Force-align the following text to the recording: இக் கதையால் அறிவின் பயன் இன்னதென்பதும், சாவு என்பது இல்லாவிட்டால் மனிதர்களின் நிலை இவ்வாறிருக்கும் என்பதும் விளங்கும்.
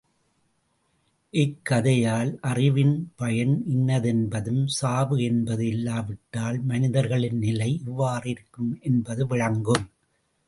இக் 1.33 1.59
கதையால் 1.69 2.39
அறிவின் 2.41 3.11
பயன் 3.15 3.53
இன்னதென்பதும், 3.67 4.63
சாவு 4.65 5.17
என்பது 5.23 5.67
இல்லாவிட்டால் 5.67 6.59
மனிதர்களின் 6.61 7.37
நிலை 7.37 7.81
இவ்வாறிருக்கும் 7.85 8.71
என்பதும் 8.81 9.27
விளங்கும். 9.27 9.85